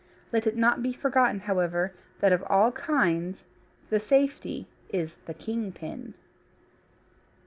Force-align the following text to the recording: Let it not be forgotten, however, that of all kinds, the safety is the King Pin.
Let 0.33 0.47
it 0.47 0.57
not 0.57 0.81
be 0.81 0.93
forgotten, 0.93 1.41
however, 1.41 1.93
that 2.21 2.33
of 2.33 2.43
all 2.49 2.71
kinds, 2.71 3.43
the 3.91 3.99
safety 3.99 4.65
is 4.89 5.13
the 5.27 5.33
King 5.35 5.71
Pin. 5.71 6.15